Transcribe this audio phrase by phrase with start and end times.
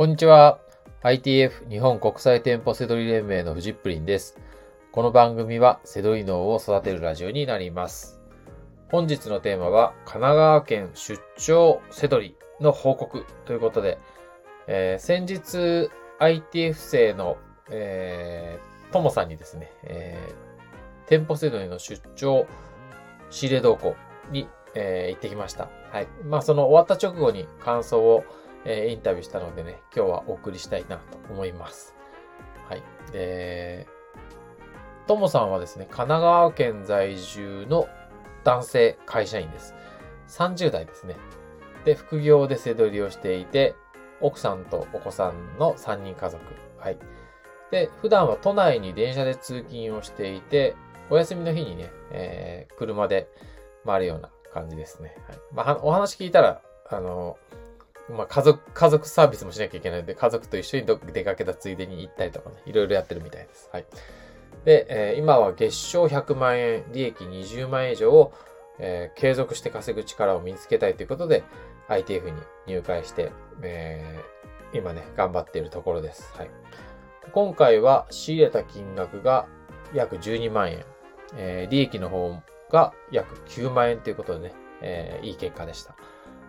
[0.00, 0.58] こんにちは。
[1.02, 4.38] ITF 日本国際店舗セドリ連盟のフジップリンです。
[4.92, 8.18] この番組はセドリ脳を育てるラジオになります。
[8.90, 13.98] 本日のテーマは神奈川県出張セドリの報告ということで、
[14.68, 17.36] えー先日 ITF 生の、
[17.70, 22.46] えー、ともさんにですね、えー店舗セドリの出張
[23.28, 23.94] 仕入れ動向
[24.30, 25.68] に、えー行ってきました。
[25.92, 26.08] はい。
[26.24, 28.24] まあその終わった直後に感想を
[28.64, 31.94] えーインタビューしたのでね、今日はお送りしたいなと思います。
[32.68, 32.82] はい。
[33.12, 33.86] で、
[35.06, 37.88] ともさんはですね、神奈川県在住の
[38.44, 39.74] 男性会社員です。
[40.28, 41.16] 30代ですね。
[41.84, 43.74] で、副業で背取りをしていて、
[44.20, 46.42] 奥さんとお子さんの3人家族。
[46.78, 46.98] はい。
[47.70, 50.76] で、普段は都内に電車で通勤をしていて、
[51.08, 53.28] お休みの日にね、えー車で
[53.84, 55.16] 回るような感じですね。
[55.28, 55.38] はい。
[55.52, 57.36] まあ、お話聞いたら、あの、
[58.16, 63.68] まあ、家族、家族サービスもしなきゃいけないので、家族と一緒にど出かけたついでに行ったりとかね、いろいろやってるみたいです。
[63.72, 63.86] はい。
[64.64, 68.32] で、えー今は月賞100万円、利益20万円以上を、
[68.78, 71.44] えー継続して稼ぐ力を身につけたいということで、
[71.88, 76.32] ITF に入会して、えー今ね、頑張っているところです。
[76.36, 76.50] はい。
[77.32, 79.46] 今回は仕入れた金額が
[79.94, 80.84] 約12万円、
[81.36, 82.36] えー利益の方
[82.70, 85.94] が約9万円ということでね、えーいい結果でした。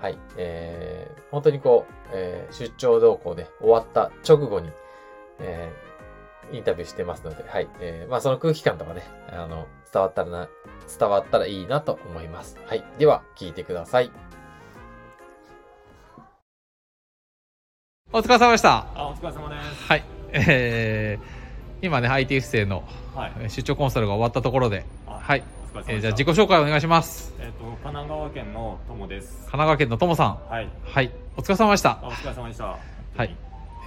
[0.00, 0.18] はい。
[0.36, 4.70] えー、本当にこう、えー出張動向で終わった直後に、
[5.40, 5.94] えー
[6.52, 7.68] インタビューしてますので、はい。
[7.80, 10.48] えーまあその空気感とかね、あの、伝わったらな、
[10.98, 12.58] 伝わったらいいなと思います。
[12.66, 12.84] はい。
[12.98, 14.10] では、聞いてください。
[18.12, 18.86] お疲れ様でした。
[18.94, 19.84] あ、お疲れ様です。
[19.88, 20.04] はい。
[20.32, 22.84] えー、今ね、IT 不正の
[23.48, 25.42] 出張コンサルが終わったところで、あはい。
[25.42, 25.63] お疲れ様でした。
[25.86, 27.34] えーじゃあ自己紹介お願いします。
[27.40, 29.50] えっ、と、神奈川県の友です神。
[29.50, 30.38] 奈川県のともさん。
[30.48, 30.68] はい。
[30.84, 31.10] はい。
[31.36, 32.00] お疲れ様でしたあ、。
[32.04, 32.64] お疲れ様でした。
[32.64, 33.36] はい。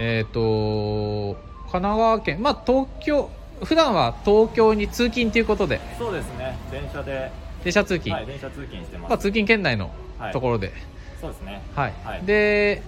[0.00, 1.34] えっ、と
[1.70, 3.30] 神奈川県、まあ東京、
[3.62, 6.58] 普段は東京に通勤ということで、そうですね。
[6.72, 7.30] 電車で、
[7.62, 9.10] 電車通勤、はい、電車通勤してます。
[9.10, 10.72] まあ通勤圏内のはいところで、
[11.20, 11.62] そうですね。
[11.76, 11.94] はい。
[12.04, 12.82] はいで、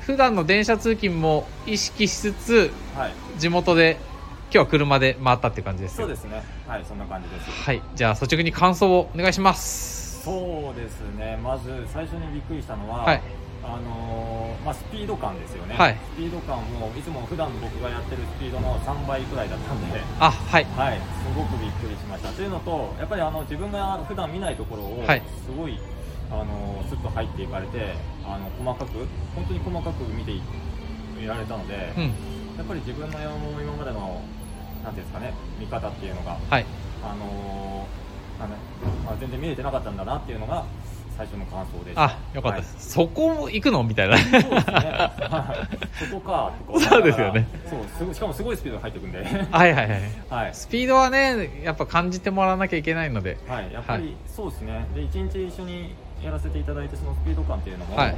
[0.00, 3.12] 普段の電車通勤も意識しつつ、はい。
[3.38, 3.98] 地元で、
[4.46, 6.42] 今日は車で回ったって感じですよそうですね。
[6.68, 7.50] はい、そんな感じです。
[7.50, 10.22] はい、じゃあ率直に感想をお願いします。
[10.22, 11.38] そうですね。
[11.42, 13.22] まず最初にびっくりしたのは、はい、
[13.64, 15.74] あのーまあスピード感ですよね。
[15.74, 20.00] はいスピード感もいつも普段僕がやってるスピードの3倍くらいだったんで。
[20.20, 22.30] あ、はい、はい、すごくびっくりしました。
[22.30, 25.78] というのと、やっぱりあの自分が普段見ないところを、はいすごい
[26.30, 28.98] あのスッと入っていかれて、あの細かく、
[29.34, 30.40] 本当に細かく見てい
[31.26, 32.02] られたので、うん、
[32.56, 34.20] やっぱり自分の今までの
[34.86, 36.64] なんていうんですかね、見方っていうのが、はい、
[37.02, 37.86] あの
[38.38, 38.56] なんだ
[39.04, 40.64] まあ、全然見れてなかったんだなっていうのが
[41.16, 42.04] 最初の感想でした。
[42.04, 42.90] あ、よかったです。
[42.90, 44.16] そこも行くのみたいな。
[44.16, 44.22] はい。
[44.22, 44.74] そうですね。
[44.76, 45.76] はい
[46.10, 47.48] そこかそうですよね。
[47.68, 49.18] そうすしかもすごいスピードで入っていくんで、
[49.50, 50.00] はいはいはい。
[50.28, 50.54] はい。
[50.54, 53.38] スピードはね、やっぱ感じてもらわなきゃいけないので。
[53.48, 58.16] はい、やっぱりそうですね、で一日一緒にやらせていただいて、そのスピード感っていうのもはい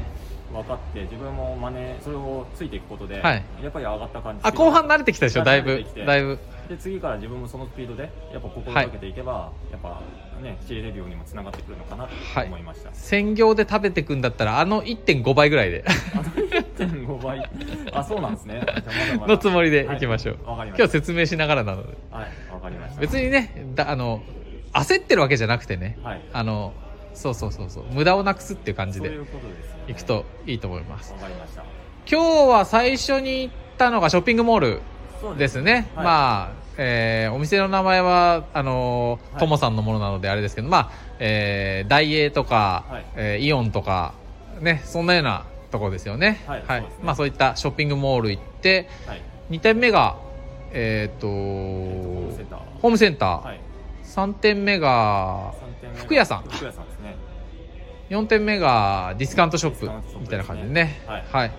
[0.52, 6.38] 分かって、自分も真似、それをついていくことで、はいやっぱり上がった感じあ、後半慣れてきたでしょ、だいぶだいぶ。
[6.68, 10.02] で次から自分もそのスピードで、やっぱ心がけていけば、やっぱ
[10.42, 12.92] ね、仕入れるようにもつながってくるのかなとはい思いました。
[12.92, 15.84] 専業で食べてくんだったら、あの1.5倍ぐらいで、
[16.14, 17.50] あの1.5倍、
[17.92, 18.62] あ、そうなんですね。
[18.64, 20.38] じゃあまだまだのつもりで行きましょう。
[20.44, 20.68] はい。
[20.68, 21.96] 今日説明しながらなので。
[22.10, 23.00] はい、わかりました。
[23.00, 24.22] 別にね、だあの、
[24.72, 26.74] 焦ってるわけじゃなくてね、はい、あの、
[27.14, 29.18] そうそうそうそう、無駄をなくすっていう感じで
[29.88, 31.12] いくといいと思います。
[31.14, 31.64] わかりました。
[32.10, 34.82] 今日は最初に行ったのがショッピングモール
[35.36, 35.88] ですね。
[35.94, 44.14] はいまあ、えーお店の名前は、あのー、はいともさんのものなのであれですけど、まあ、えー、ダイエーとか、はいえーイオンとか、
[44.60, 46.42] ね、そんなようなとこですよね。
[46.46, 50.16] はいそうですねまあ、そういったショッピングモール行って、はい、2点目が、
[50.72, 52.58] えっ、と、えっとホームセンター。
[52.80, 53.42] ホームセンター。
[53.42, 53.60] はい。
[54.04, 57.16] 3点目が、三点目が服屋さん服屋さんですね。
[58.10, 61.02] 4点目がディスカウントショップディスカウントショップみたいな感じでね。
[61.06, 61.52] はいはい。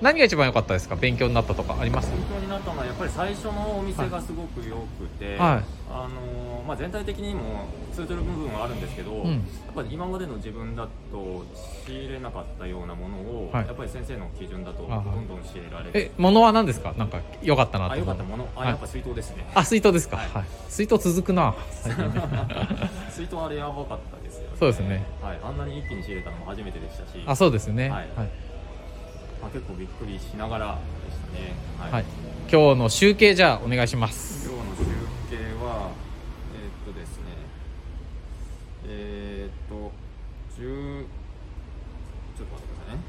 [0.00, 0.96] 何が一番良かったですか？
[0.96, 1.76] 勉強になったとか。
[1.80, 2.10] あります？
[2.10, 5.64] 勉強になったのはやっぱり最初のお店がすごく良くて、はい。
[5.90, 7.64] あのまあ、全体的にも
[7.94, 9.30] 通じる部分はあるんですけど、うん。
[9.32, 9.38] や
[9.72, 11.44] っぱり今までの自分だと
[11.86, 13.66] 仕入れなかったようなものを、はい。
[13.66, 15.90] やっぱり先生の基準だとどあんどん仕入れられる。
[15.94, 16.94] え、物は何ですか？
[16.96, 17.92] なんか良かったなと。
[17.94, 18.48] あ良かったもの？
[18.54, 18.68] あ、はい。
[18.68, 19.44] やっぱ水筒ですね。
[19.54, 20.18] あ、水筒ですか？
[20.18, 20.22] は。
[20.40, 20.42] はい。
[20.44, 21.56] い水筒続くな。
[23.10, 24.48] 水筒あれやばかったですよね。
[24.58, 25.02] そうですね。
[25.22, 27.22] はい、あんなに一気に仕入れたのも初めてでしたし。
[27.26, 27.88] あ、そうですね。
[27.88, 28.08] ははいい。
[29.40, 31.54] まあ、結構びっくりしながらでしたね。
[31.78, 32.04] はい、はい。
[32.50, 34.48] 今日の集計じゃあお願いします。
[34.50, 34.82] 今日の集
[35.30, 35.90] 計は
[36.54, 37.24] えーっとですね。
[38.88, 39.92] えーっと
[40.60, 41.04] 10
[42.38, 43.02] ちょっと待ってくださいね。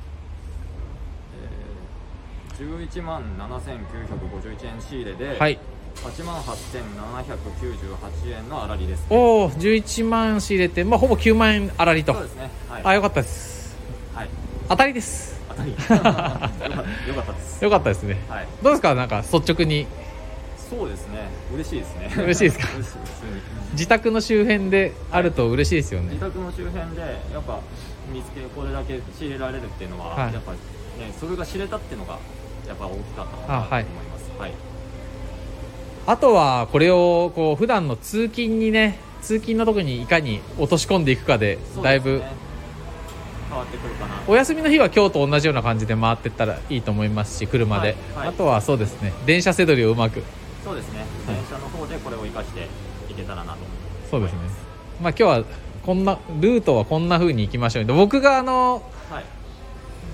[2.60, 5.60] え11万7951円仕入れで、はい。
[5.96, 12.14] 8万8798円の粗利です、おお11万仕入れて、まあ、ほぼ9万円粗利と。
[12.14, 12.50] そうですね。
[12.70, 12.82] はい。
[12.86, 13.76] あよかったです。
[14.14, 14.30] はい。
[14.70, 15.94] 当たりですった
[17.08, 17.64] よかったです。
[17.64, 18.18] よかったですね。
[18.30, 18.48] はい。
[18.64, 18.96] どうですか？
[18.96, 19.88] なんか率直に。
[20.70, 21.30] そうですね。
[21.54, 22.12] 嬉しいですね。
[22.18, 22.68] 嬉しいですか？
[23.74, 26.10] 自宅の周辺であると嬉しいですよね。
[26.14, 27.02] 自宅の周辺で
[27.34, 27.60] やっぱ
[28.14, 30.34] 見つけこれだけ仕入れられるっていうのは、はい。
[30.34, 30.58] やっぱね
[31.20, 32.18] それが知れたっていうのが
[32.68, 33.84] やっぱ大きかったなとあはい。
[33.84, 34.30] 思います。
[34.40, 34.52] はい、
[36.08, 42.22] あとはこれをこう普段の通勤にね通勤のとこにいかに落とし込んでいくかでだいぶ
[43.50, 47.98] 変わってくるかなお休みの日は今日と同じような感じで回ってったらいいと思いますし車で、はい。
[48.18, 49.12] はいあとはそうですね。
[49.26, 50.24] 電車せどりをうまく。
[50.64, 51.06] そうですね。
[51.28, 52.68] 電車の方でこれを生かして
[53.10, 53.60] いけたらなと。
[54.10, 54.40] そうですね。
[55.02, 55.44] まあ今日は
[55.86, 57.86] こんなルートはこんな風に行きましょう。
[57.86, 59.24] 僕があの、はい。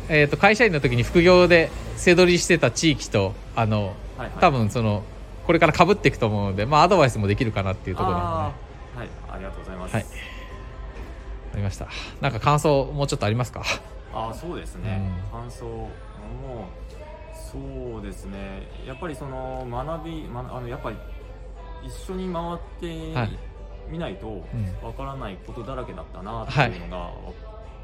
[0.07, 4.31] えー、と会社員の時に副業で背取りしてた地域とあのはいはい。
[4.39, 5.03] 多分その
[5.45, 9.09] これからかぶっていくと思うので、まあ、アドバイスもできるかなっていうところですねあーはい。
[9.31, 10.05] ありがとうございます、はい。
[10.05, 10.34] あ
[11.55, 11.87] りました。
[12.21, 13.63] なんか感想もうちょっとありますか？
[14.13, 15.39] ああそうですね、うん。
[15.41, 15.89] 感想も
[17.33, 18.67] そうですね。
[18.85, 20.97] やっぱりその学び、ま、あのやっぱり
[21.83, 23.39] 一緒に回ってはい。
[23.89, 24.87] みないとうん。
[24.87, 27.11] わからないことだらけだったなっていうのが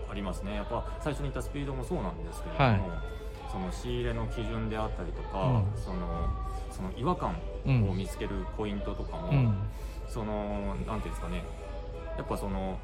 [0.10, 3.02] ありますね、やっぱ最初に言ったスピードもそうなんですけれども、はい。
[3.52, 5.82] その仕入れの基準であったりとか、うん。
[5.82, 6.30] その
[6.72, 7.36] その違和感
[7.66, 7.90] うん。
[7.90, 9.54] を見つけるポイントとかも、うん。
[10.08, 11.44] そのなんていうんですかね。
[12.18, 12.80] やっぱその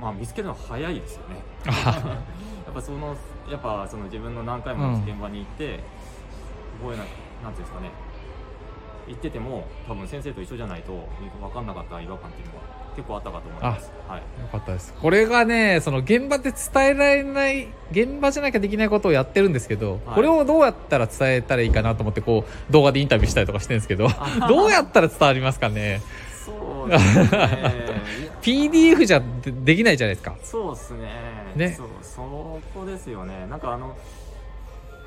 [0.00, 1.36] まあ見つけるの早いですよね。
[1.66, 1.70] あ
[2.66, 3.16] やっぱその
[3.50, 5.80] やっぱその自分の何回も現場に行って、
[6.80, 7.06] 覚えない
[7.42, 7.90] なんていうんですかね。
[9.08, 11.08] 行ってても多分先生と一緒じゃないと
[11.40, 12.60] 分かんなかった違和感っていうのが
[12.94, 13.90] 結構あったかと思います。
[14.08, 14.20] はい。
[14.20, 14.94] よかったです。
[14.94, 20.14] これがねその現場で伝えられない現場じゃなきゃできないことをやってるんですけど、はい。
[20.14, 26.00] これをどうやったら伝えたらいいかなと思ってこう動画でインタビューしたりとかしてるんですけどあ どうやったら伝わりますかね？
[28.42, 30.36] PDF じゃでできないじゃないですか。
[30.42, 31.10] そうですね。
[31.56, 31.72] ね。
[31.72, 33.46] そうそこですよね。
[33.48, 33.96] なんかあの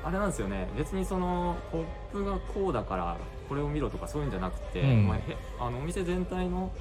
[0.02, 0.68] あれなんですよね。
[0.76, 3.16] 別にそのポップがこうだから
[3.48, 5.06] これを見ろとかそういうんじゃなくて、うん。
[5.08, 5.20] まあ、へ
[5.60, 6.72] あのお店全体の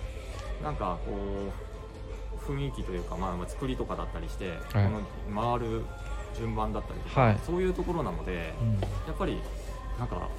[0.64, 5.84] なんかこう雰囲気というか、まあ、まあ作りとかだったりして、この回る
[6.38, 7.40] 順番だったりとか、はい。
[7.46, 8.80] そういうところなのでうん。
[8.80, 9.40] やっぱり
[10.00, 10.30] なんか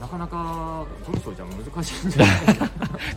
[0.00, 2.70] なかなか文章じゃ難しいんじゃないか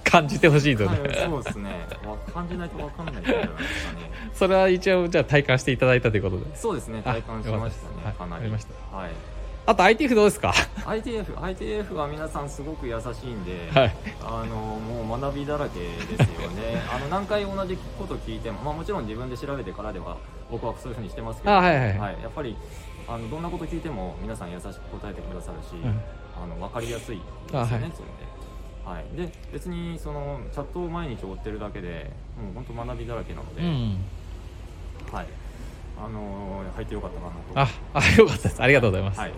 [0.03, 1.87] 感じてほしいとな、ね、はい、そうですね。
[2.05, 6.55] わ感じないとわかんないんじゃないですかねそれは一応じゃあ体感していただいたということで。
[6.55, 8.95] そうですねあ体感しましたねよかなりはいわかりました。
[8.95, 9.11] はい。
[9.67, 10.53] あと ITF どうですか
[10.85, 13.95] ？ITF ITF は皆さんすごく優しいんで、はい。
[14.21, 16.83] あのもう学びだらけですよね。
[16.93, 20.17] あの何回同じこと聞いても、まあ、もちろん自分で調べてからでは
[20.51, 21.97] 僕はそういうふうにしてますけどあはいはい。
[21.97, 22.55] はいやっぱり
[23.07, 25.99] あのどんなこと聞いても皆さん優しく答えてくださるし、うん
[26.41, 27.69] あの分かりやすいですよね、あはい。
[27.69, 27.95] そういうので。
[28.85, 33.97] はい、で別にそのチャットを毎日追ってるだけでもう本当学びだらけなので、うん。
[35.11, 35.27] はい。
[35.97, 37.71] あの入ってよかったかなと。
[37.95, 38.61] ああよかったです。
[38.61, 39.19] ありがとうございます。
[39.19, 39.33] はい。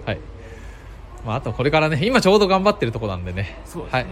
[1.25, 3.59] まあ、あとこれからね今ちょうど頑張ってるとこなんでね。
[3.65, 4.05] そうですね、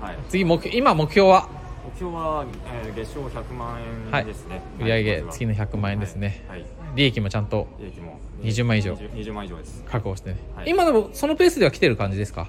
[0.00, 0.18] はい。
[0.28, 1.48] 次目標今目標は？
[1.84, 2.44] 目標は、
[2.84, 3.80] えー月賞100万
[4.12, 6.44] 円ですね、売上はい月の100万円ですね。
[6.48, 8.18] はい、はい利益もちゃんと利益も。
[8.42, 8.94] 20万以上。
[8.94, 9.84] 20, 20万以上です。
[9.86, 10.70] 確保してね、はい。
[10.70, 12.48] 今でもそのペースでは来てる感じですか？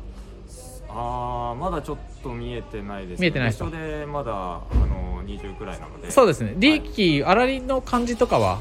[0.90, 6.12] ああまだちょっと見えてないです見えてないですでまだあの20くらいなので。
[6.12, 6.54] そうですね。
[6.58, 8.60] 利益粗利の感じとかは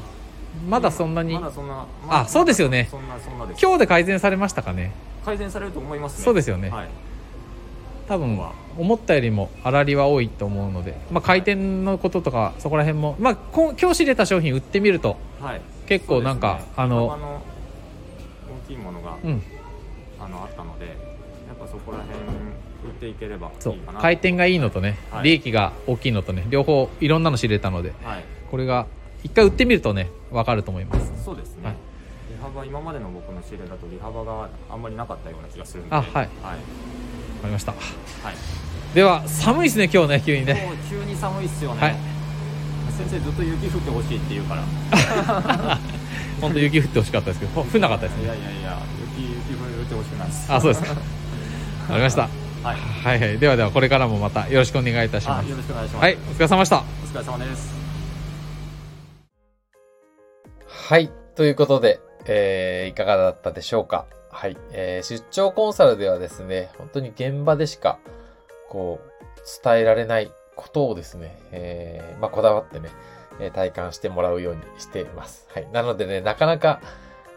[0.67, 1.33] まだそんなに？
[1.33, 2.87] まだそんな、あそうですよね。
[2.91, 3.61] そんなそんなです。
[3.61, 4.91] 今日で改善されましたかね？
[5.23, 6.25] 改善されると思いますね。
[6.25, 6.69] そうですよね。
[6.69, 6.89] はい
[8.11, 8.37] 多分
[8.77, 15.61] 思ったよりも粗利は多いと思うので、まあ、回転のこととかそこら辺も、まあ、こ今日仕入れた商品売ってみるとはい。
[15.87, 17.39] 結構なんか、ねあの幅大
[18.67, 19.41] きいものが、うん。
[20.19, 20.95] あのあったのでやっ
[21.57, 23.75] ぱそこら辺売っていければそう。
[24.01, 25.23] 回転がいいのとね、はい。
[25.23, 28.25] 利益が大きいのとね両方いろんなの仕入れたのではい。
[28.49, 28.87] これが
[29.23, 31.23] 一回売ってみるとね分かると思います。
[31.23, 31.75] そうですね、はい。
[32.29, 35.95] 利幅今までの僕の仕入れだと利幅があんまりなかったような気がするんで。
[35.95, 36.13] あはい。
[36.13, 36.29] はい、わ
[37.41, 37.71] かりました。
[37.73, 37.77] は
[38.31, 38.35] い。
[38.95, 40.53] では寒いですね今日ね急にね。
[40.53, 41.95] もう急に寒いっすよね、はい。
[42.97, 45.79] 先生ずっと雪降ってほしいって言うから。
[46.41, 48.79] 本当雪降ってほしかったですけど降んなかったですいやねいやいや
[49.17, 50.51] 雪雪降ってほしくないです。
[50.51, 50.89] あそうですか。
[50.89, 52.21] わかりました。
[52.63, 52.77] はい。
[52.77, 53.37] はいはい。
[53.37, 55.45] ではではこれからもまたよろしくお願いいたします。
[55.45, 56.03] あよろしくお願いします。
[56.03, 56.77] はいお疲れ様でした。
[56.77, 57.73] お疲れ様です。
[60.67, 61.11] はい。
[61.35, 64.57] ということで、えー、いかがだったでしょうかはい。
[64.71, 67.99] えー、出張コンサルではですね、本当に現場でしか、
[68.69, 72.89] こう、伝えられないことをですね、えー、まあ、こだわってね、
[73.39, 75.47] え体感してもらうようにしています。
[75.53, 75.67] はい。
[75.71, 76.81] なのでね、なかなか、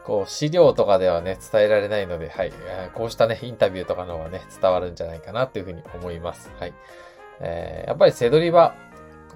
[0.05, 2.53] こう、資料とかではね、伝えられないので、はい。
[2.95, 6.51] こうしたね、インタビューとかの方がね、伝わるんじゃないかなというふうに思います。
[6.59, 6.75] はい。
[7.41, 8.75] えー、やっぱりセドリは、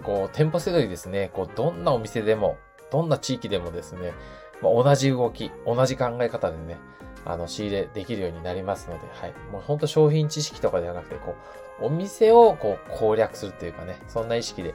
[0.04, 2.58] こう、店舗セドリですね、こう、どんなお店でも、
[2.90, 4.12] どんな地域でもですね、
[4.60, 6.76] まあ、同じ動き、同じ考え方でね、
[7.24, 9.34] あの、仕入れできるようになりますので、はい。
[9.52, 11.34] もうほんと商品知識とかではなくて、こ
[11.80, 14.74] う、お店をこう攻略するというかね、そんな意識で、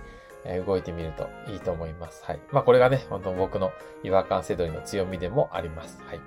[0.66, 2.24] 動いてみるといいと思います。
[2.26, 2.40] はい。
[2.52, 3.72] まあこれがね、本当僕の
[4.04, 6.02] 違和感セドリの強みでもあります。
[6.06, 6.20] はい。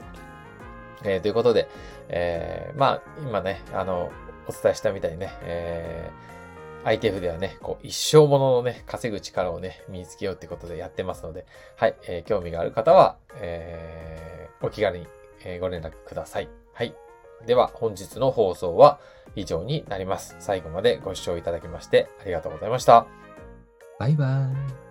[1.04, 1.68] えー、ということで、
[2.08, 4.11] えー、まあ今ね、あの、
[4.49, 11.44] お伝えしたみたいにね、えー、ITF ではね、こう、一生もののね、稼ぐ力をね、身につけようってことでやってますので、
[11.76, 15.06] はい、えー、興味がある方は、えー、お気軽に
[15.46, 16.48] えご連絡ください。
[16.72, 16.94] はい。
[17.46, 18.98] では、本日の放送は
[19.34, 20.36] 以上になります。
[20.40, 23.06] 最後までご視聴いただきましてありがとうございました。
[23.98, 24.86] バイバーイ。